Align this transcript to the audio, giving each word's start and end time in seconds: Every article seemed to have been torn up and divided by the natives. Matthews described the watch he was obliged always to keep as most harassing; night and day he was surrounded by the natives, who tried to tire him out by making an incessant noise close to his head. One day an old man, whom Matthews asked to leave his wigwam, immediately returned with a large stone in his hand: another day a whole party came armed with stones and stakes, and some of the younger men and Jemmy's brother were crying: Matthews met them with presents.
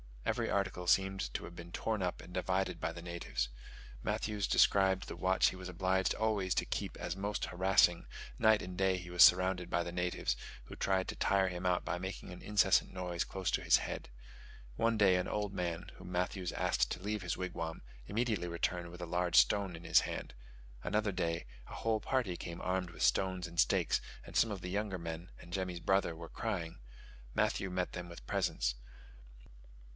Every 0.25 0.49
article 0.49 0.87
seemed 0.87 1.31
to 1.35 1.43
have 1.43 1.55
been 1.55 1.71
torn 1.71 2.01
up 2.01 2.21
and 2.21 2.33
divided 2.33 2.79
by 2.79 2.91
the 2.93 3.01
natives. 3.03 3.49
Matthews 4.01 4.47
described 4.47 5.07
the 5.07 5.15
watch 5.15 5.49
he 5.49 5.55
was 5.55 5.67
obliged 5.69 6.15
always 6.15 6.55
to 6.55 6.65
keep 6.65 6.97
as 6.97 7.15
most 7.15 7.45
harassing; 7.45 8.05
night 8.39 8.61
and 8.63 8.75
day 8.77 8.97
he 8.97 9.11
was 9.11 9.23
surrounded 9.23 9.69
by 9.69 9.83
the 9.83 9.91
natives, 9.91 10.35
who 10.65 10.75
tried 10.75 11.07
to 11.09 11.15
tire 11.15 11.49
him 11.49 11.65
out 11.67 11.83
by 11.85 11.99
making 11.99 12.31
an 12.31 12.41
incessant 12.41 12.91
noise 12.93 13.23
close 13.23 13.51
to 13.51 13.61
his 13.61 13.77
head. 13.77 14.09
One 14.75 14.97
day 14.97 15.17
an 15.17 15.27
old 15.27 15.53
man, 15.53 15.91
whom 15.97 16.11
Matthews 16.11 16.51
asked 16.53 16.89
to 16.91 17.01
leave 17.03 17.21
his 17.21 17.37
wigwam, 17.37 17.81
immediately 18.07 18.47
returned 18.47 18.89
with 18.89 19.01
a 19.01 19.05
large 19.07 19.35
stone 19.35 19.75
in 19.75 19.83
his 19.83 20.01
hand: 20.01 20.33
another 20.83 21.11
day 21.11 21.45
a 21.67 21.75
whole 21.75 21.99
party 21.99 22.37
came 22.37 22.61
armed 22.61 22.89
with 22.91 23.03
stones 23.03 23.45
and 23.47 23.59
stakes, 23.59 24.01
and 24.25 24.35
some 24.37 24.49
of 24.49 24.61
the 24.61 24.69
younger 24.71 24.97
men 24.97 25.29
and 25.41 25.53
Jemmy's 25.53 25.79
brother 25.81 26.15
were 26.15 26.29
crying: 26.29 26.79
Matthews 27.35 27.71
met 27.73 27.91
them 27.91 28.07
with 28.09 28.25
presents. 28.25 28.75